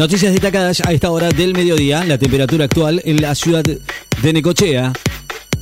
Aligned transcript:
Noticias 0.00 0.32
destacadas 0.32 0.80
a 0.80 0.94
esta 0.94 1.10
hora 1.10 1.28
del 1.28 1.52
mediodía. 1.52 2.02
La 2.04 2.16
temperatura 2.16 2.64
actual 2.64 3.02
en 3.04 3.20
la 3.20 3.34
ciudad 3.34 3.62
de 3.62 4.32
Necochea. 4.32 4.94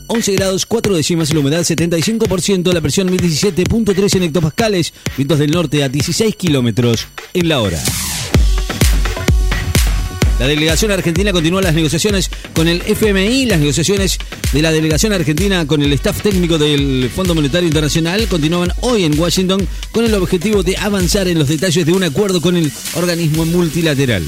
11 0.07 0.33
grados 0.35 0.65
4 0.65 0.95
décimas, 0.95 1.35
la 1.35 1.41
humedad 1.41 1.63
75%, 1.63 2.73
la 2.73 2.81
presión 2.81 3.09
1017.3 3.09 4.15
en 4.15 4.23
hectopascales, 4.23 4.93
vientos 5.17 5.41
del 5.41 5.51
norte 5.51 5.83
a 5.83 5.89
16 5.89 6.37
kilómetros 6.37 7.09
en 7.35 7.49
la 7.49 7.61
hora. 7.61 7.83
La 10.39 10.47
delegación 10.47 10.93
argentina 10.93 11.33
continúa 11.33 11.61
las 11.61 11.75
negociaciones 11.75 12.31
con 12.55 12.69
el 12.69 12.81
FMI. 12.83 13.47
Las 13.47 13.59
negociaciones 13.59 14.19
de 14.53 14.63
la 14.63 14.73
delegación 14.73 15.13
argentina 15.13 15.67
con 15.67 15.83
el 15.83 15.93
staff 15.93 16.23
técnico 16.23 16.57
del 16.57 17.11
Fondo 17.15 17.35
Monetario 17.35 17.67
Internacional 17.67 18.27
continuaban 18.29 18.73
hoy 18.81 19.05
en 19.05 19.19
Washington 19.19 19.67
con 19.93 20.05
el 20.05 20.15
objetivo 20.15 20.63
de 20.63 20.77
avanzar 20.79 21.29
en 21.29 21.39
los 21.39 21.49
detalles 21.49 21.85
de 21.85 21.93
un 21.93 22.03
acuerdo 22.03 22.41
con 22.41 22.57
el 22.57 22.73
organismo 22.95 23.45
multilateral. 23.45 24.25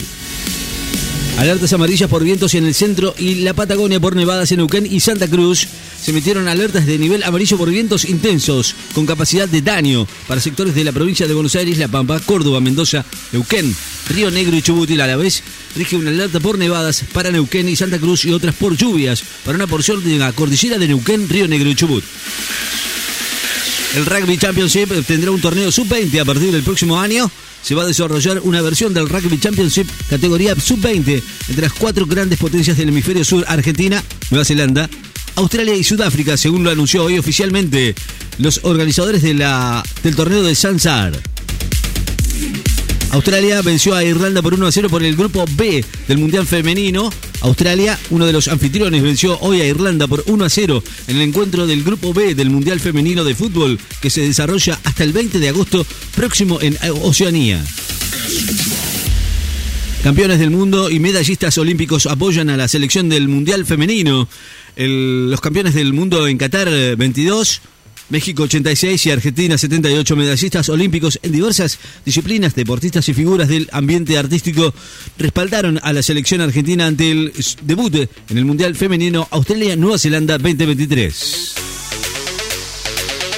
Alertas 1.40 1.72
amarillas 1.72 2.10
por 2.10 2.22
vientos 2.22 2.54
en 2.54 2.66
el 2.66 2.74
centro 2.74 3.14
y 3.16 3.36
la 3.36 3.54
Patagonia 3.54 3.98
por 3.98 4.14
nevadas 4.14 4.52
en 4.52 4.58
Neuquén 4.58 4.84
y 4.84 5.00
Santa 5.00 5.26
Cruz. 5.26 5.66
Se 5.98 6.12
metieron 6.12 6.48
alertas 6.48 6.84
de 6.84 6.98
nivel 6.98 7.22
amarillo 7.22 7.56
por 7.56 7.70
vientos 7.70 8.04
intensos 8.04 8.76
con 8.94 9.06
capacidad 9.06 9.48
de 9.48 9.62
daño 9.62 10.06
para 10.28 10.42
sectores 10.42 10.74
de 10.74 10.84
la 10.84 10.92
provincia 10.92 11.26
de 11.26 11.32
Buenos 11.32 11.56
Aires, 11.56 11.78
La 11.78 11.88
Pampa, 11.88 12.20
Córdoba, 12.20 12.60
Mendoza, 12.60 13.06
Neuquén, 13.32 13.74
Río 14.10 14.30
Negro 14.30 14.54
y 14.54 14.60
Chubut. 14.60 14.90
Y 14.90 15.00
a 15.00 15.06
la 15.06 15.16
vez 15.16 15.42
rige 15.76 15.96
una 15.96 16.10
alerta 16.10 16.40
por 16.40 16.58
nevadas 16.58 17.04
para 17.10 17.30
Neuquén 17.30 17.70
y 17.70 17.74
Santa 17.76 17.98
Cruz 17.98 18.26
y 18.26 18.32
otras 18.32 18.54
por 18.54 18.76
lluvias 18.76 19.22
para 19.42 19.56
una 19.56 19.66
porción 19.66 20.04
de 20.04 20.18
la 20.18 20.32
cordillera 20.32 20.76
de 20.76 20.88
Neuquén, 20.88 21.26
Río 21.26 21.48
Negro 21.48 21.70
y 21.70 21.74
Chubut. 21.74 22.04
El 23.96 24.04
Rugby 24.04 24.36
Championship 24.36 24.90
tendrá 25.06 25.30
un 25.30 25.40
torneo 25.40 25.72
sub-20 25.72 26.20
a 26.20 26.24
partir 26.26 26.52
del 26.52 26.62
próximo 26.62 27.00
año 27.00 27.30
se 27.62 27.74
va 27.74 27.82
a 27.82 27.86
desarrollar 27.86 28.40
una 28.42 28.62
versión 28.62 28.94
del 28.94 29.08
Rugby 29.08 29.38
Championship 29.38 29.86
categoría 30.08 30.54
sub-20 30.54 31.22
entre 31.48 31.62
las 31.62 31.72
cuatro 31.72 32.06
grandes 32.06 32.38
potencias 32.38 32.76
del 32.76 32.88
hemisferio 32.88 33.24
sur, 33.24 33.44
Argentina, 33.48 34.02
Nueva 34.30 34.44
Zelanda, 34.44 34.88
Australia 35.36 35.74
y 35.74 35.84
Sudáfrica, 35.84 36.36
según 36.36 36.64
lo 36.64 36.70
anunció 36.70 37.04
hoy 37.04 37.18
oficialmente 37.18 37.94
los 38.38 38.60
organizadores 38.62 39.22
del 39.22 40.16
torneo 40.16 40.42
de 40.42 40.54
Sansar. 40.54 41.18
Australia 43.12 43.60
venció 43.62 43.94
a 43.94 44.04
Irlanda 44.04 44.40
por 44.40 44.54
1 44.54 44.66
a 44.66 44.72
0 44.72 44.88
por 44.88 45.02
el 45.02 45.16
grupo 45.16 45.44
B 45.56 45.84
del 46.06 46.18
Mundial 46.18 46.46
Femenino. 46.46 47.10
Australia, 47.40 47.98
uno 48.10 48.26
de 48.26 48.32
los 48.32 48.48
anfitriones, 48.48 49.02
venció 49.02 49.38
hoy 49.40 49.60
a 49.60 49.66
Irlanda 49.66 50.06
por 50.06 50.22
1 50.26 50.44
a 50.44 50.50
0 50.50 50.82
en 51.08 51.16
el 51.16 51.22
encuentro 51.22 51.66
del 51.66 51.82
grupo 51.82 52.12
B 52.12 52.34
del 52.34 52.50
Mundial 52.50 52.80
Femenino 52.80 53.24
de 53.24 53.34
Fútbol 53.34 53.78
que 54.00 54.10
se 54.10 54.20
desarrolla 54.20 54.78
hasta 54.84 55.04
el 55.04 55.12
20 55.12 55.38
de 55.38 55.48
agosto 55.48 55.86
próximo 56.14 56.60
en 56.60 56.76
Oceanía. 57.02 57.64
Campeones 60.02 60.38
del 60.38 60.50
mundo 60.50 60.90
y 60.90 60.98
medallistas 60.98 61.58
olímpicos 61.58 62.06
apoyan 62.06 62.48
a 62.48 62.56
la 62.56 62.68
selección 62.68 63.08
del 63.08 63.28
Mundial 63.28 63.66
Femenino. 63.66 64.28
los 64.76 65.40
campeones 65.40 65.74
del 65.74 65.92
mundo 65.92 66.26
en 66.26 66.38
Qatar 66.38 66.68
22 66.96 67.60
México 68.10 68.42
86 68.42 69.06
y 69.06 69.10
Argentina 69.10 69.56
78 69.56 70.16
medallistas 70.16 70.68
olímpicos 70.68 71.18
en 71.22 71.32
diversas 71.32 71.78
disciplinas, 72.04 72.54
deportistas 72.54 73.08
y 73.08 73.14
figuras 73.14 73.48
del 73.48 73.68
ambiente 73.72 74.18
artístico 74.18 74.74
respaldaron 75.18 75.80
a 75.82 75.92
la 75.92 76.02
selección 76.02 76.40
argentina 76.40 76.86
ante 76.86 77.10
el 77.10 77.32
debut 77.62 77.94
en 77.94 78.38
el 78.38 78.44
Mundial 78.44 78.76
Femenino 78.76 79.26
Australia-Nueva 79.30 79.98
Zelanda 79.98 80.38
2023. 80.38 81.54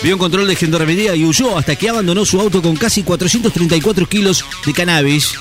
Vio 0.02 0.14
un 0.14 0.18
control 0.18 0.48
de 0.48 0.56
gendarmería 0.56 1.14
y 1.14 1.24
huyó 1.24 1.56
hasta 1.56 1.76
que 1.76 1.88
abandonó 1.88 2.24
su 2.24 2.40
auto 2.40 2.60
con 2.60 2.74
casi 2.74 3.04
434 3.04 4.08
kilos 4.08 4.44
de 4.66 4.72
cannabis. 4.72 5.32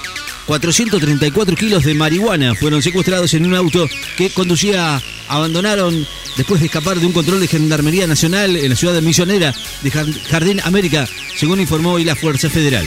434 0.51 1.55
kilos 1.55 1.85
de 1.85 1.93
marihuana 1.93 2.55
fueron 2.55 2.81
secuestrados 2.81 3.33
en 3.35 3.45
un 3.45 3.55
auto 3.55 3.87
que 4.17 4.29
conducía, 4.31 5.01
abandonaron 5.29 6.05
después 6.35 6.59
de 6.59 6.65
escapar 6.65 6.99
de 6.99 7.05
un 7.05 7.13
control 7.13 7.39
de 7.39 7.47
Gendarmería 7.47 8.05
Nacional 8.05 8.57
en 8.57 8.69
la 8.69 8.75
ciudad 8.75 8.93
de 8.93 8.99
Misionera 8.99 9.55
de 9.81 9.91
Jardín 9.91 10.59
América, 10.65 11.07
según 11.37 11.61
informó 11.61 11.93
hoy 11.93 12.03
la 12.03 12.17
Fuerza 12.17 12.49
Federal. 12.49 12.85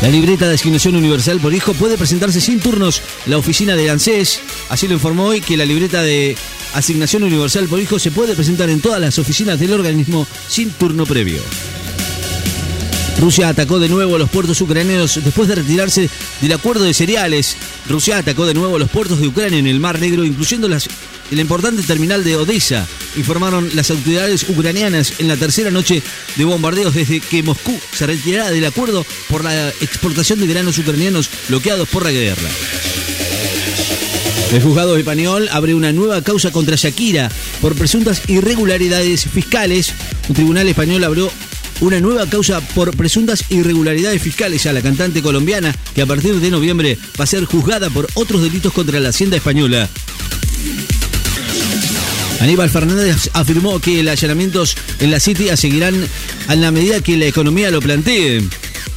La 0.00 0.08
libreta 0.08 0.48
de 0.48 0.54
asignación 0.54 0.96
universal 0.96 1.38
por 1.38 1.52
hijo 1.52 1.74
puede 1.74 1.98
presentarse 1.98 2.40
sin 2.40 2.60
turnos 2.60 3.02
la 3.26 3.36
oficina 3.36 3.76
de 3.76 3.90
ANSES. 3.90 4.40
Así 4.70 4.88
lo 4.88 4.94
informó 4.94 5.26
hoy 5.26 5.42
que 5.42 5.58
la 5.58 5.66
libreta 5.66 6.02
de 6.02 6.34
asignación 6.72 7.24
universal 7.24 7.68
por 7.68 7.78
hijo 7.78 7.98
se 7.98 8.10
puede 8.10 8.34
presentar 8.34 8.70
en 8.70 8.80
todas 8.80 9.02
las 9.02 9.18
oficinas 9.18 9.60
del 9.60 9.74
organismo 9.74 10.26
sin 10.48 10.70
turno 10.70 11.04
previo. 11.04 11.42
Rusia 13.18 13.48
atacó 13.48 13.78
de 13.78 13.88
nuevo 13.88 14.18
los 14.18 14.28
puertos 14.28 14.60
ucranianos 14.60 15.20
después 15.24 15.48
de 15.48 15.54
retirarse 15.54 16.10
del 16.40 16.52
acuerdo 16.52 16.84
de 16.84 16.94
cereales. 16.94 17.56
Rusia 17.88 18.18
atacó 18.18 18.46
de 18.46 18.54
nuevo 18.54 18.78
los 18.78 18.90
puertos 18.90 19.20
de 19.20 19.28
Ucrania 19.28 19.58
en 19.58 19.66
el 19.66 19.80
Mar 19.80 20.00
Negro, 20.00 20.24
incluyendo 20.24 20.68
el 21.30 21.40
importante 21.40 21.82
terminal 21.82 22.22
de 22.22 22.36
Odessa, 22.36 22.86
informaron 23.16 23.70
las 23.74 23.90
autoridades 23.90 24.46
ucranianas 24.48 25.14
en 25.18 25.28
la 25.28 25.36
tercera 25.36 25.70
noche 25.70 26.02
de 26.36 26.44
bombardeos 26.44 26.94
desde 26.94 27.20
que 27.20 27.42
Moscú 27.42 27.78
se 27.92 28.06
retirara 28.06 28.50
del 28.50 28.64
acuerdo 28.66 29.06
por 29.28 29.42
la 29.42 29.68
exportación 29.80 30.40
de 30.40 30.46
granos 30.46 30.78
ucranianos 30.78 31.30
bloqueados 31.48 31.88
por 31.88 32.04
la 32.04 32.10
guerra. 32.10 32.48
El 34.52 34.62
juzgado 34.62 34.96
español 34.96 35.48
abre 35.50 35.74
una 35.74 35.92
nueva 35.92 36.22
causa 36.22 36.52
contra 36.52 36.76
Shakira 36.76 37.30
por 37.60 37.74
presuntas 37.74 38.22
irregularidades 38.28 39.24
fiscales. 39.24 39.92
Un 40.28 40.34
tribunal 40.34 40.68
español 40.68 41.02
abrió 41.02 41.30
una 41.80 42.00
nueva 42.00 42.26
causa 42.26 42.60
por 42.60 42.96
presuntas 42.96 43.44
irregularidades 43.50 44.22
fiscales 44.22 44.66
a 44.66 44.72
la 44.72 44.82
cantante 44.82 45.22
colombiana 45.22 45.74
que 45.94 46.02
a 46.02 46.06
partir 46.06 46.40
de 46.40 46.50
noviembre 46.50 46.98
va 47.18 47.24
a 47.24 47.26
ser 47.26 47.44
juzgada 47.44 47.90
por 47.90 48.06
otros 48.14 48.42
delitos 48.42 48.72
contra 48.72 49.00
la 49.00 49.10
hacienda 49.10 49.36
española. 49.36 49.88
Aníbal 52.40 52.68
Fernández 52.68 53.30
afirmó 53.32 53.80
que 53.80 54.02
los 54.02 54.12
allanamientos 54.12 54.76
en 55.00 55.10
la 55.10 55.20
City 55.20 55.48
seguirán 55.56 55.94
a 56.48 56.54
la 56.56 56.70
medida 56.70 57.00
que 57.00 57.16
la 57.16 57.26
economía 57.26 57.70
lo 57.70 57.80
plantee. 57.80 58.42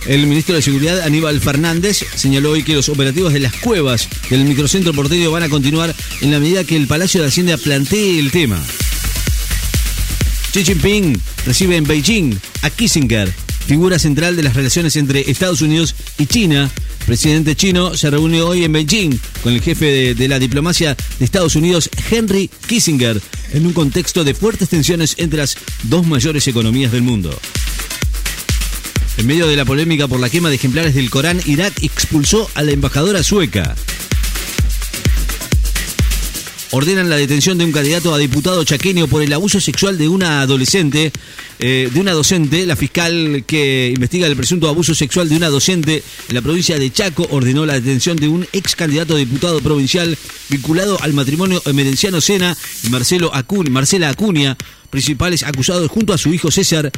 El 0.06 0.28
ministro 0.28 0.56
de 0.56 0.62
Seguridad, 0.62 1.02
Aníbal 1.02 1.40
Fernández, 1.42 2.06
señaló 2.16 2.52
hoy 2.52 2.64
que 2.64 2.74
los 2.74 2.90
operativos 2.90 3.34
de 3.34 3.40
las 3.40 3.54
cuevas 3.54 4.08
del 4.30 4.46
microcentro 4.46 4.94
porteño 4.94 5.32
van 5.32 5.44
a 5.44 5.50
continuar 5.50 5.94
en 6.22 6.32
la 6.32 6.40
medida 6.40 6.64
que 6.64 6.76
el 6.76 6.88
Palacio 6.88 7.22
de 7.22 7.28
Hacienda 7.28 7.58
plantee 7.58 8.20
el 8.20 8.32
tema. 8.32 8.62
Xi 10.52 10.64
Jinping 10.64 11.20
recibe 11.46 11.76
en 11.76 11.86
Beijing 11.86 12.36
a 12.62 12.70
Kissinger, 12.70 13.32
figura 13.68 14.00
central 14.00 14.36
de 14.36 14.44
las 14.44 14.56
relaciones 14.56 14.96
entre 14.96 15.30
Estados 15.30 15.62
Unidos 15.62 15.96
y 16.18 16.26
China. 16.26 16.72
El 17.02 17.06
presidente 17.06 17.56
chino 17.56 17.96
se 17.96 18.10
reunió 18.10 18.48
hoy 18.48 18.64
en 18.64 18.72
Beijing 18.72 19.18
con 19.44 19.54
el 19.54 19.62
jefe 19.62 19.86
de, 19.86 20.16
de, 20.16 20.28
la 20.28 20.40
diplomacia 20.40 20.96
de 21.20 21.26
Estados 21.26 21.56
Unidos, 21.56 21.90
Henry 22.10 22.50
Kissinger, 22.68 23.22
en 23.54 23.66
un 23.66 23.74
contexto 23.74 24.24
de 24.24 24.34
fuertes 24.34 24.70
tensiones 24.70 25.16
entre 25.18 25.40
las 25.40 25.58
dos 25.84 26.06
mayores 26.08 26.48
economías 26.48 26.92
del 26.92 27.02
mundo. 27.02 27.38
En 29.18 29.26
medio 29.26 29.48
de 29.48 29.56
la 29.56 29.66
polémica 29.66 30.08
por 30.08 30.20
la 30.20 30.30
quema 30.30 30.50
de 30.50 30.56
ejemplares 30.56 30.94
del 30.94 31.10
Corán, 31.10 31.42
Irak 31.46 31.82
expulsó 31.82 32.50
a 32.54 32.64
la 32.64 32.72
embajadora 32.72 33.24
sueca 33.24 33.76
ordenan 36.72 37.10
la 37.10 37.16
detención 37.16 37.58
de 37.58 37.66
un 37.66 37.72
candidato 37.72 38.14
a 38.14 38.18
diputado 38.18 38.64
chaqueño 38.64 39.08
por 39.08 39.22
el 39.22 39.32
abuso 39.34 39.62
sexual 39.62 39.98
de 39.98 40.08
una 40.08 40.42
adolescente, 40.42 41.12
eh, 41.60 41.90
de 41.94 42.00
una 42.00 42.12
docente. 42.12 42.66
La 42.66 42.76
fiscal 42.76 43.44
que 43.46 43.92
investiga 43.96 44.28
el 44.28 44.36
presunto 44.36 44.68
abuso 44.68 44.94
sexual 44.94 45.30
de 45.30 45.36
una 45.36 45.50
docente 45.50 46.04
en 46.28 46.36
la 46.36 46.42
provincia 46.42 46.78
de 46.78 46.92
Chaco 46.92 47.28
ordenó 47.32 47.66
la 47.66 47.76
detención 47.76 48.18
de 48.18 48.28
un 48.28 48.48
ex 48.54 48.76
candidato 48.76 49.16
a 49.16 49.20
diputado 49.20 49.62
provincial 49.62 50.18
vinculado 50.50 50.98
al 51.02 51.14
matrimonio 51.14 51.62
emerenciano 51.66 52.22
Sena 52.22 52.56
y 52.84 52.90
Marcelo 52.90 53.32
Marcela 53.70 54.10
Acuña, 54.10 54.58
principales 54.90 55.44
acusados 55.44 55.90
junto 55.90 56.14
a 56.14 56.18
su 56.18 56.34
hijo 56.34 56.52
César 56.52 56.92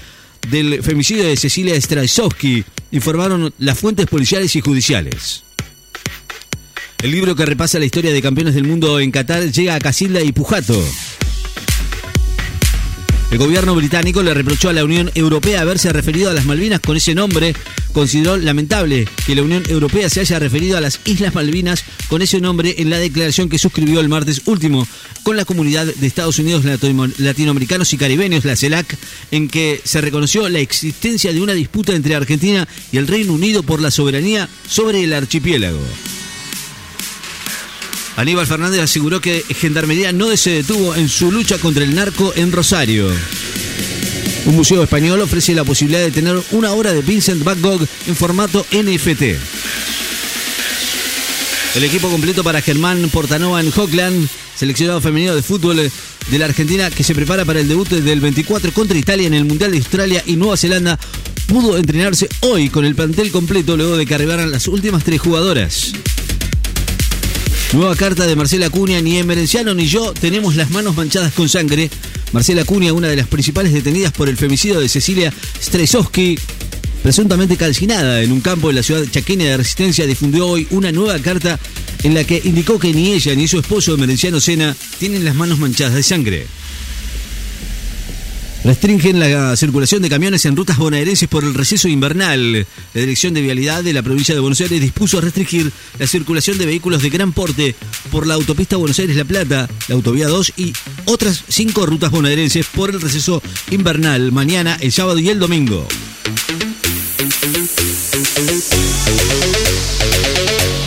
del 0.50 0.82
femicidio 0.82 1.26
de 1.26 1.36
Cecilia 1.36 1.80
Strasowski, 1.80 2.64
informaron 2.92 3.54
las 3.60 3.78
fuentes 3.78 4.08
policiales 4.08 4.56
y 4.56 4.62
judiciales. 4.62 5.44
El 7.02 7.12
libro 7.12 7.34
que 7.34 7.46
repasa 7.46 7.80
la 7.80 7.86
historia 7.86 8.12
de 8.12 8.22
campeones 8.22 8.56
del 8.56 8.68
mundo 8.68 9.00
en 9.00 9.12
Qatar 9.12 9.50
llega 9.52 9.74
a 9.74 9.80
Casilda 9.80 10.22
y 10.22 10.34
Pujato. 10.34 10.78
El 13.32 13.38
gobierno 13.38 13.74
británico 13.74 14.22
le 14.22 14.34
reprochó 14.34 14.68
a 14.68 14.74
la 14.74 14.84
Unión 14.84 15.10
Europea 15.16 15.62
haberse 15.62 15.94
referido 15.94 16.30
a 16.30 16.34
las 16.34 16.46
Malvinas 16.46 16.82
con 16.82 16.98
ese 16.98 17.16
nombre. 17.16 17.56
Consideró 17.94 18.36
lamentable 18.36 19.08
que 19.26 19.34
la 19.34 19.44
Unión 19.44 19.64
Europea 19.70 20.10
se 20.10 20.20
haya 20.20 20.40
referido 20.40 20.78
a 20.78 20.82
las 20.82 21.00
Islas 21.06 21.34
Malvinas 21.34 21.86
con 22.10 22.22
ese 22.22 22.42
nombre 22.42 22.76
en 22.80 22.90
la 22.90 22.98
declaración 22.98 23.48
que 23.48 23.60
suscribió 23.60 24.02
el 24.02 24.10
martes 24.10 24.42
último 24.46 24.86
con 25.24 25.38
la 25.38 25.46
comunidad 25.46 25.86
de 25.86 26.08
Estados 26.08 26.38
Unidos 26.40 26.66
latinoamericanos 26.66 27.94
y 27.94 27.98
caribeños, 27.98 28.44
la 28.44 28.58
CELAC, 28.58 28.98
en 29.32 29.48
que 29.48 29.80
se 29.86 30.02
reconoció 30.02 30.50
la 30.50 30.60
existencia 30.60 31.32
de 31.32 31.42
una 31.42 31.54
disputa 31.54 31.94
entre 31.94 32.16
Argentina 32.16 32.68
y 32.92 32.98
el 32.98 33.08
Reino 33.08 33.32
Unido 33.32 33.64
por 33.64 33.80
la 33.80 33.90
soberanía 33.90 34.50
sobre 34.68 35.04
el 35.04 35.14
archipiélago. 35.14 35.80
Aníbal 38.20 38.46
Fernández 38.46 38.82
aseguró 38.82 39.22
que 39.22 39.46
Gendarmería 39.48 40.12
no 40.12 40.36
se 40.36 40.50
detuvo 40.50 40.94
en 40.94 41.08
su 41.08 41.32
lucha 41.32 41.58
contra 41.58 41.86
el 41.86 41.96
narco 41.96 42.34
en 42.36 42.52
Rosario. 42.52 43.10
Un 44.46 44.58
museo 44.58 44.84
español 44.84 45.22
ofrece 45.22 45.56
la 45.56 45.64
posibilidad 45.64 46.02
de 46.02 46.12
tener 46.12 46.38
una 46.52 46.74
obra 46.74 46.92
de 46.92 47.02
Vincent 47.02 47.42
Van 47.46 47.62
Gogh 47.62 47.88
en 48.08 48.16
formato 48.18 48.66
NFT. 48.74 49.22
El 51.76 51.84
equipo 51.86 52.10
completo 52.10 52.44
para 52.44 52.62
Germán 52.62 53.10
Portanova 53.10 53.62
en 53.62 53.72
Hockland, 53.72 54.28
seleccionado 54.54 55.00
femenino 55.00 55.34
de 55.34 55.42
fútbol 55.42 55.78
de 55.78 56.38
la 56.38 56.44
Argentina 56.44 56.90
que 56.90 57.06
se 57.06 57.16
prepara 57.16 57.46
para 57.46 57.62
el 57.62 57.70
debut 57.70 57.88
del 57.88 58.20
24 58.20 58.74
contra 58.74 58.98
Italia 58.98 59.28
en 59.28 59.34
el 59.34 59.46
Mundial 59.46 59.72
de 59.72 59.78
Australia 59.78 60.22
y 60.26 60.36
Nueva 60.36 60.58
Zelanda, 60.58 61.00
pudo 61.48 61.78
entrenarse 61.78 62.28
hoy 62.42 62.68
con 62.68 62.84
el 62.84 62.96
plantel 62.96 63.32
completo 63.32 63.78
luego 63.78 63.96
de 63.96 64.06
que 64.06 64.14
arribaran 64.14 64.52
las 64.52 64.68
últimas 64.68 65.06
tres 65.06 65.22
jugadoras. 65.22 65.94
Nueva 67.72 67.96
carta 67.96 68.26
de 68.26 68.36
Marcela 68.36 68.66
Acuña, 68.66 69.00
ni 69.00 69.18
Emerenciano 69.18 69.76
ni 69.76 69.86
yo 69.86 70.12
tenemos 70.14 70.56
las 70.56 70.72
manos 70.72 70.96
manchadas 70.96 71.32
con 71.34 71.48
sangre. 71.48 71.92
Marcela 72.32 72.64
Acuña, 72.64 72.94
una 72.94 73.10
de 73.10 73.16
las 73.16 73.28
principales 73.28 73.72
detenidas 73.72 74.12
por 74.12 74.28
el 74.28 74.38
femicidio 74.38 74.80
de 74.80 74.90
Cecilia 74.90 75.32
Stresowski, 75.62 76.36
presuntamente 77.04 77.58
calcinada 77.58 78.24
en 78.24 78.32
un 78.32 78.42
campo 78.42 78.70
de 78.70 78.74
la 78.74 78.82
ciudad 78.82 79.06
chaqueña 79.12 79.46
de 79.46 79.58
Resistencia, 79.58 80.08
difundió 80.08 80.48
hoy 80.48 80.66
una 80.72 80.92
nueva 80.92 81.20
carta 81.20 81.60
en 82.02 82.16
la 82.16 82.24
que 82.24 82.42
indicó 82.44 82.80
que 82.80 82.92
ni 82.92 83.12
ella 83.12 83.36
ni 83.36 83.48
su 83.48 83.60
esposo 83.60 83.94
Emerenciano 83.94 84.40
Sena 84.40 84.76
tienen 84.98 85.24
las 85.24 85.36
manos 85.36 85.60
manchadas 85.60 85.94
de 85.94 86.02
sangre. 86.02 86.48
Restringen 88.64 89.20
la 89.20 89.56
circulación 89.56 90.02
de 90.02 90.10
camiones 90.10 90.46
en 90.46 90.56
rutas 90.56 90.78
bonaerenses 90.78 91.30
por 91.30 91.46
el 91.46 91.54
receso 91.54 91.88
invernal. 91.88 92.68
La 92.94 93.02
Dirección 93.02 93.34
de 93.34 93.42
Vialidad 93.42 93.84
de 93.84 93.94
la 93.94 94.04
provincia 94.04 94.36
de 94.36 94.42
Buenos 94.42 94.60
Aires 94.60 94.82
dispuso 94.82 95.22
restringir 95.22 95.72
la 95.98 96.08
circulación 96.08 96.58
de 96.58 96.66
vehículos 96.66 97.02
de 97.02 97.10
gran 97.10 97.32
porte 97.32 97.74
por 98.12 98.28
la 98.28 98.34
autopista 98.34 98.76
Buenos 98.76 99.00
Aires-La 99.00 99.24
Plata, 99.24 99.70
la 99.88 99.96
autovía 99.96 100.28
2 100.28 100.54
y 100.58 100.74
otras 101.06 101.44
cinco 101.48 101.86
rutas 101.86 102.12
bonaerenses 102.12 102.66
por 102.68 102.90
el 102.90 103.00
receso 103.00 103.42
invernal 103.72 104.32
mañana, 104.34 104.78
el 104.82 104.92
sábado 104.92 105.20
y 105.20 105.30
el 105.30 105.40
domingo. 105.40 105.88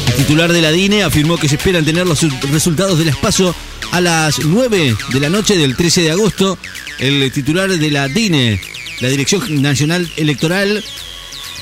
El 0.09 0.15
titular 0.15 0.53
de 0.53 0.63
la 0.63 0.71
DINE 0.71 1.05
afirmó 1.05 1.39
que 1.39 1.49
se 1.49 1.57
esperan 1.57 1.85
tener 1.85 2.07
los 2.07 2.21
resultados 2.51 2.99
del 2.99 3.09
espacio 3.09 3.55
a 3.93 4.01
las 4.01 4.41
9 4.45 4.97
de 5.13 5.21
la 5.21 5.29
noche 5.29 5.57
del 5.57 5.77
13 5.77 6.03
de 6.03 6.11
agosto. 6.11 6.59
El 7.03 7.33
titular 7.33 7.69
de 7.69 7.91
la 7.91 8.07
DINE, 8.07 8.61
la 9.01 9.09
Dirección 9.09 9.61
Nacional 9.61 10.09
Electoral, 10.17 10.85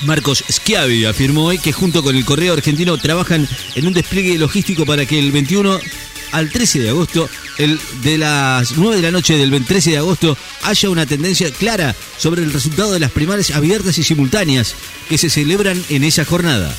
Marcos 0.03 0.43
Schiavi, 0.47 1.05
afirmó 1.05 1.45
hoy 1.45 1.57
que 1.57 1.71
junto 1.71 2.03
con 2.03 2.15
el 2.15 2.23
Correo 2.25 2.53
Argentino 2.53 2.95
trabajan 2.99 3.49
en 3.73 3.87
un 3.87 3.93
despliegue 3.93 4.37
logístico 4.37 4.85
para 4.85 5.07
que 5.07 5.17
el 5.17 5.31
21 5.31 5.79
al 6.31 6.51
13 6.51 6.81
de 6.81 6.89
agosto, 6.89 7.27
el 7.57 7.79
de 8.03 8.19
las 8.19 8.77
9 8.77 8.97
de 8.97 9.01
la 9.01 9.09
noche 9.09 9.35
del 9.35 9.65
13 9.65 9.89
de 9.89 9.97
agosto, 9.97 10.37
haya 10.61 10.89
una 10.91 11.07
tendencia 11.07 11.49
clara 11.49 11.95
sobre 12.19 12.43
el 12.43 12.53
resultado 12.53 12.91
de 12.91 12.99
las 12.99 13.09
primarias 13.09 13.49
abiertas 13.49 13.97
y 13.97 14.03
simultáneas 14.03 14.75
que 15.09 15.17
se 15.17 15.31
celebran 15.31 15.83
en 15.89 16.03
esa 16.03 16.23
jornada. 16.23 16.71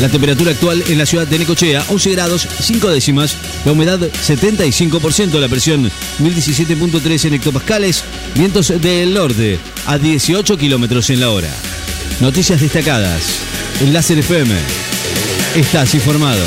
La 0.00 0.08
temperatura 0.08 0.50
actual 0.50 0.82
en 0.88 0.98
la 0.98 1.06
ciudad 1.06 1.26
de 1.26 1.38
Necochea, 1.38 1.84
11 1.88 2.10
grados 2.10 2.48
5 2.60 2.90
décimas. 2.90 3.36
La 3.64 3.72
humedad 3.72 4.00
75%, 4.00 5.38
la 5.38 5.48
presión 5.48 5.90
1017.3 6.18 7.26
en 7.26 7.34
hectopascales. 7.34 8.02
Vientos 8.34 8.72
del 8.80 9.14
norte 9.14 9.58
a 9.86 9.98
18 9.98 10.56
kilómetros 10.56 11.10
en 11.10 11.20
la 11.20 11.30
hora. 11.30 11.50
Noticias 12.20 12.60
destacadas. 12.60 13.22
En 13.80 13.92
Láser 13.92 14.18
FM. 14.18 14.54
Estás 15.54 15.94
informado. 15.94 16.42